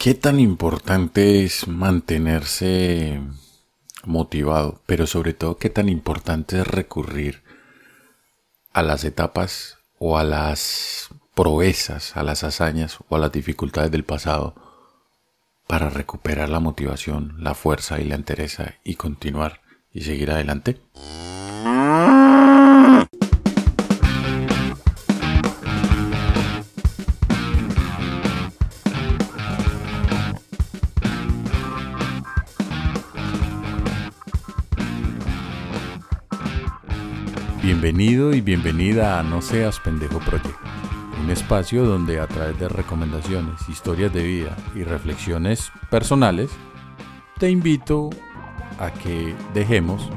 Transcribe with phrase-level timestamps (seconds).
[0.00, 3.20] ¿Qué tan importante es mantenerse
[4.06, 4.80] motivado?
[4.86, 7.42] Pero sobre todo, ¿qué tan importante es recurrir
[8.72, 14.04] a las etapas o a las proezas, a las hazañas o a las dificultades del
[14.04, 14.54] pasado
[15.66, 19.60] para recuperar la motivación, la fuerza y la entereza y continuar
[19.92, 20.80] y seguir adelante?
[37.62, 40.56] Bienvenido y bienvenida a No Seas Pendejo Project,
[41.22, 46.50] un espacio donde a través de recomendaciones, historias de vida y reflexiones personales,
[47.38, 48.08] te invito
[48.78, 50.08] a que dejemos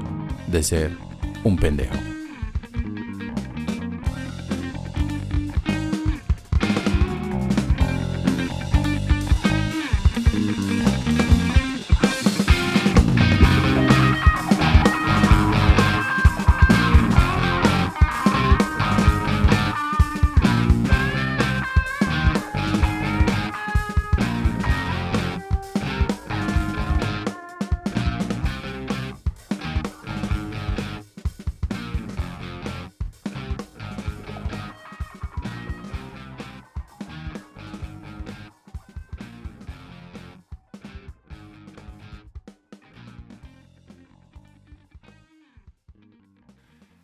[0.48, 0.98] de ser
[1.44, 2.13] un pendejo.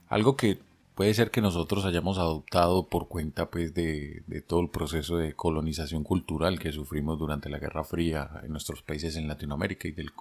[0.09, 0.59] Algo que
[0.95, 6.03] puede ser que nosotros hayamos adoptado por cuenta pues de, todo el proceso de colonización
[6.03, 10.11] cultural que sufrimos durante la Guerra Fría en nuestros países en Latinoamérica y, del,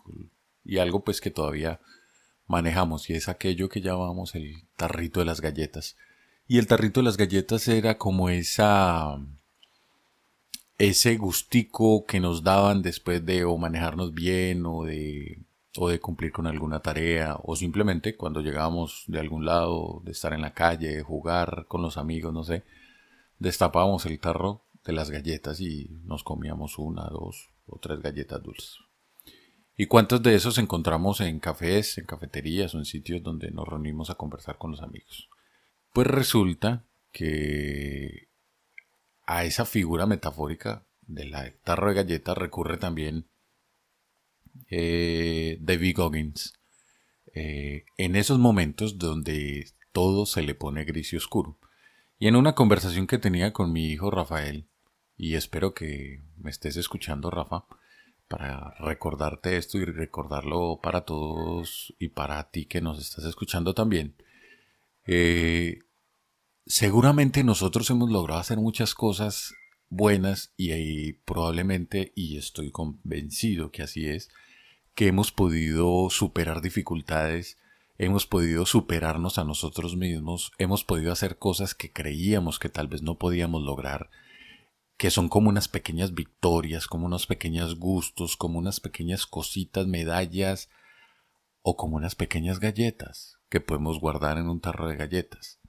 [0.64, 1.80] y algo pues que todavía
[2.46, 5.96] manejamos y es aquello que llamamos el tarrito de las galletas.
[6.46, 9.18] Y el tarrito de las galletas era como esa
[10.78, 15.40] ese gustico que nos daban después de o manejarnos bien o de
[15.78, 20.32] o de cumplir con alguna tarea, o simplemente cuando llegábamos de algún lado, de estar
[20.32, 22.64] en la calle, jugar con los amigos, no sé,
[23.38, 28.78] destapábamos el tarro de las galletas y nos comíamos una, dos o tres galletas dulces.
[29.76, 34.10] ¿Y cuántos de esos encontramos en cafés, en cafeterías o en sitios donde nos reunimos
[34.10, 35.28] a conversar con los amigos?
[35.92, 38.28] Pues resulta que
[39.26, 43.28] a esa figura metafórica de la tarro de galletas recurre también
[44.70, 46.54] eh, David Goggins,
[47.34, 51.58] eh, en esos momentos donde todo se le pone gris y oscuro.
[52.18, 54.66] Y en una conversación que tenía con mi hijo Rafael,
[55.16, 57.64] y espero que me estés escuchando Rafa,
[58.28, 64.14] para recordarte esto y recordarlo para todos y para ti que nos estás escuchando también.
[65.06, 65.80] Eh,
[66.66, 69.54] seguramente nosotros hemos logrado hacer muchas cosas
[69.88, 74.28] buenas y probablemente, y estoy convencido que así es,
[74.98, 77.56] que hemos podido superar dificultades,
[77.98, 83.00] hemos podido superarnos a nosotros mismos, hemos podido hacer cosas que creíamos que tal vez
[83.00, 84.10] no podíamos lograr,
[84.96, 90.68] que son como unas pequeñas victorias, como unos pequeños gustos, como unas pequeñas cositas, medallas
[91.62, 95.60] o como unas pequeñas galletas que podemos guardar en un tarro de galletas.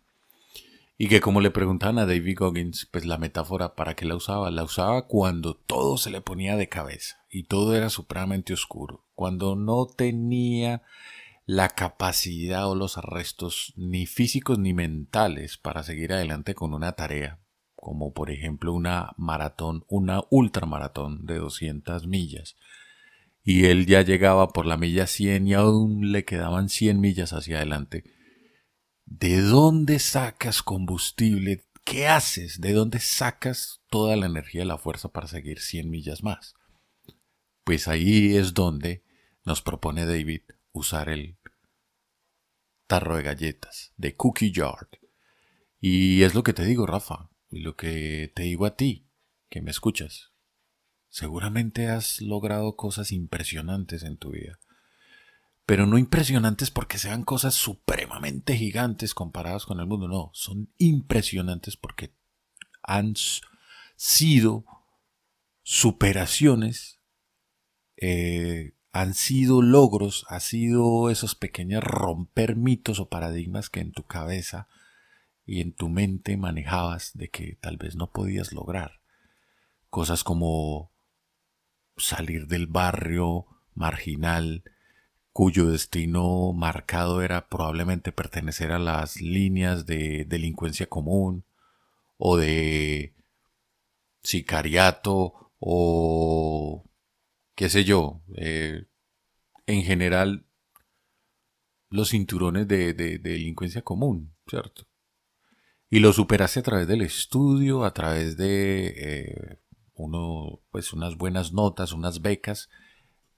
[1.01, 4.51] Y que como le preguntaban a David Goggins, pues la metáfora, ¿para qué la usaba?
[4.51, 9.55] La usaba cuando todo se le ponía de cabeza y todo era supremamente oscuro, cuando
[9.55, 10.81] no tenía
[11.45, 17.39] la capacidad o los arrestos ni físicos ni mentales para seguir adelante con una tarea,
[17.77, 22.57] como por ejemplo una maratón, una ultramaratón de 200 millas.
[23.41, 27.55] Y él ya llegaba por la milla 100 y aún le quedaban 100 millas hacia
[27.55, 28.18] adelante.
[29.11, 31.65] ¿De dónde sacas combustible?
[31.83, 32.61] ¿Qué haces?
[32.61, 36.53] ¿De dónde sacas toda la energía y la fuerza para seguir 100 millas más?
[37.63, 39.03] Pues ahí es donde
[39.45, 40.43] nos propone David
[40.73, 41.39] usar el
[42.85, 44.89] tarro de galletas de Cookie Yard.
[45.81, 49.09] Y es lo que te digo, Rafa, y lo que te digo a ti,
[49.49, 50.33] que me escuchas.
[51.09, 54.59] Seguramente has logrado cosas impresionantes en tu vida.
[55.65, 57.55] Pero no impresionantes porque sean cosas
[58.47, 62.13] gigantes comparadas con el mundo, no, son impresionantes porque
[62.81, 63.15] han
[63.95, 64.65] sido
[65.63, 66.99] superaciones
[68.01, 74.03] eh, han sido logros, ha sido esos pequeños romper mitos o paradigmas que en tu
[74.03, 74.67] cabeza
[75.45, 79.01] y en tu mente manejabas de que tal vez no podías lograr.
[79.89, 80.91] Cosas como
[81.97, 84.63] salir del barrio marginal
[85.33, 91.45] cuyo destino marcado era probablemente pertenecer a las líneas de delincuencia común
[92.17, 93.13] o de
[94.23, 96.83] sicariato o
[97.55, 98.85] qué sé yo, eh,
[99.67, 100.45] en general
[101.89, 104.87] los cinturones de, delincuencia común, ¿cierto?
[105.89, 109.59] Y lo superaste a través del estudio, a través de eh,
[109.95, 112.69] uno, pues unas buenas notas, unas becas.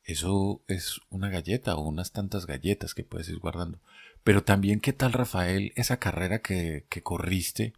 [0.03, 3.79] Eso es una galleta o unas tantas galletas que puedes ir guardando.
[4.23, 7.73] Pero también, ¿qué tal, Rafael, esa carrera que, que corriste,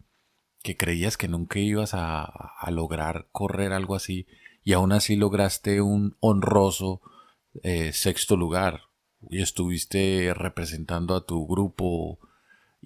[0.62, 4.26] que creías que nunca ibas a, a, lograr correr algo así,
[4.62, 7.02] y aún así lograste un honroso
[7.62, 8.82] eh, sexto lugar,
[9.30, 12.18] y estuviste representando a tu grupo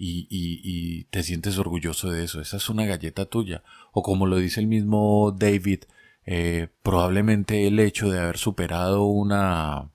[0.01, 2.39] y, te sientes orgulloso de eso.
[2.41, 3.63] Esa es una galleta tuya.
[3.91, 5.83] O como lo dice el mismo David,
[6.25, 9.91] eh, probablemente el hecho de haber superado una,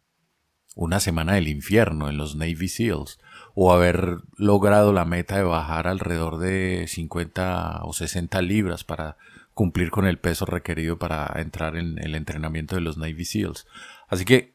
[0.74, 3.20] una semana del infierno en los Navy SEALs
[3.54, 9.16] o haber logrado la meta de bajar alrededor de 50 o 60 libras para
[9.52, 13.66] cumplir con el peso requerido para entrar en el entrenamiento de los Navy SEALs.
[14.08, 14.54] Así que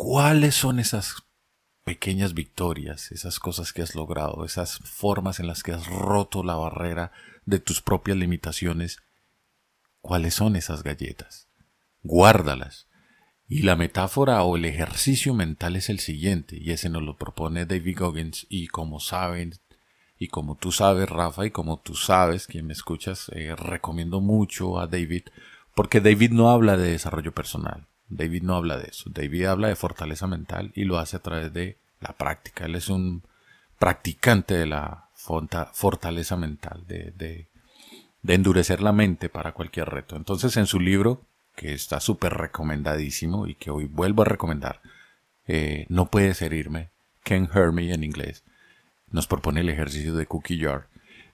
[0.00, 1.24] ¿Cuáles son esas
[1.82, 6.54] pequeñas victorias, esas cosas que has logrado, esas formas en las que has roto la
[6.54, 7.10] barrera
[7.46, 8.98] de tus propias limitaciones?
[10.08, 11.48] ¿Cuáles son esas galletas?
[12.02, 12.88] Guárdalas.
[13.46, 17.66] Y la metáfora o el ejercicio mental es el siguiente, y ese nos lo propone
[17.66, 19.52] David Goggins, y como saben,
[20.18, 24.80] y como tú sabes, Rafa, y como tú sabes, quien me escuchas, eh, recomiendo mucho
[24.80, 25.24] a David,
[25.74, 29.10] porque David no habla de desarrollo personal, David no habla de eso.
[29.10, 32.64] David habla de fortaleza mental y lo hace a través de la práctica.
[32.64, 33.24] Él es un
[33.78, 35.10] practicante de la
[35.74, 37.50] fortaleza mental, de, de,
[38.26, 40.16] endurecer la mente para cualquier reto.
[40.16, 41.22] Entonces en su libro,
[41.56, 44.80] que está súper recomendadísimo y que hoy vuelvo a recomendar,
[45.46, 46.90] eh, No puedes herirme,
[47.24, 48.44] Ken Hermey en inglés,
[49.10, 50.88] nos propone el ejercicio de Cookie Jar.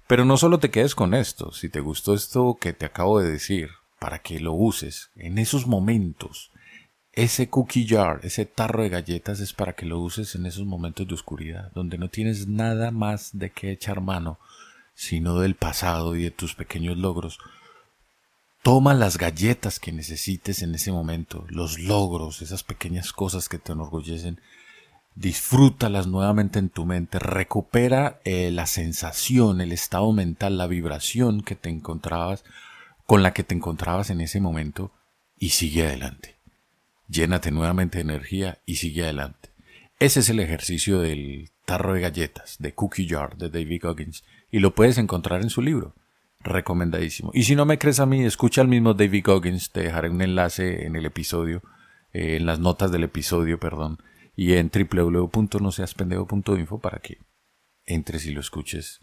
[0.07, 3.31] Pero no solo te quedes con esto, si te gustó esto que te acabo de
[3.31, 6.53] decir, para que lo uses en esos momentos
[7.17, 11.07] ese cookie jar, ese tarro de galletas es para que lo uses en esos momentos
[11.07, 14.39] de oscuridad, donde no tienes nada más de qué echar mano,
[14.95, 17.39] sino del pasado y de tus pequeños logros.
[18.63, 23.73] Toma las galletas que necesites en ese momento, los logros, esas pequeñas cosas que te
[23.73, 24.41] enorgullecen,
[25.15, 31.57] disfrútalas nuevamente en tu mente, recupera eh, la sensación, el estado mental, la vibración que
[31.57, 32.45] te encontrabas,
[33.07, 34.93] con la que te encontrabas en ese momento
[35.39, 36.35] y sigue adelante
[37.09, 39.51] llénate nuevamente de energía y sigue adelante.
[39.99, 44.59] Ese es el ejercicio del tarro de galletas, de Cookie Jar, de David Goggins, y
[44.61, 45.95] lo puedes encontrar en su libro.
[46.41, 47.31] Recomendadísimo.
[47.33, 50.21] Y si no me crees a mí, escucha al mismo David Goggins, te dejaré un
[50.21, 51.63] enlace en el episodio,
[52.13, 53.97] eh, en las notas del episodio, perdón,
[54.37, 57.17] y en www.noseaspendejo.info para que
[57.87, 59.01] entres y lo escuches,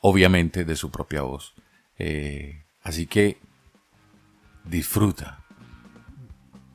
[0.00, 1.54] obviamente de su propia voz.
[1.98, 3.38] Eh, así que
[4.64, 5.44] disfruta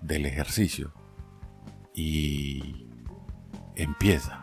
[0.01, 0.91] del ejercicio
[1.95, 2.89] y
[3.75, 4.42] empieza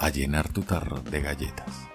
[0.00, 1.89] a llenar tu tarro de galletas.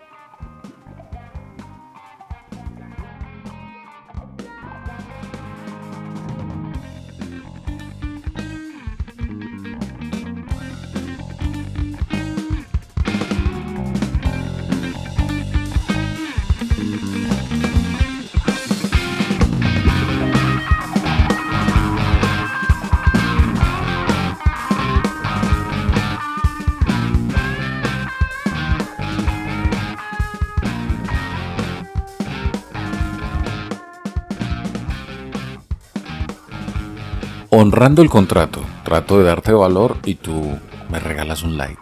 [37.56, 40.60] Honrando el contrato, trato de darte valor y tú
[40.90, 41.80] me regalas un like.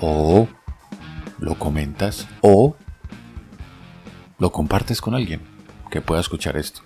[0.00, 0.46] O
[1.40, 2.76] lo comentas o
[4.38, 5.40] lo compartes con alguien
[5.90, 6.82] que pueda escuchar esto.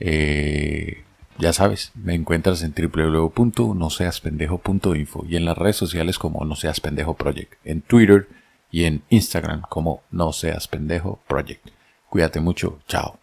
[0.00, 1.04] Eh,
[1.38, 7.14] ya sabes, me encuentras en www.noseaspendejo.info y en las redes sociales como No Seas Pendejo
[7.14, 8.26] Project, en Twitter
[8.72, 11.68] y en Instagram como No Seas Pendejo Project.
[12.08, 13.20] Cuídate mucho, chao.